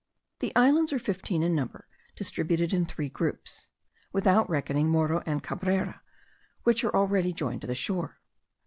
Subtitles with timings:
[0.39, 3.67] The islands are fifteen in number, distributed in three groups;*
[4.11, 6.01] without reckoning Morro and Cabrera,
[6.63, 8.19] which are already joined to the shore.